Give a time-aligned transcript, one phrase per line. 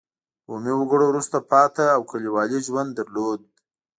[0.45, 3.41] بومي وګړو وروسته پاتې او کلیوالي ژوند درلود.